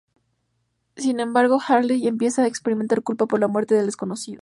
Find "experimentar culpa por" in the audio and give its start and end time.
2.47-3.39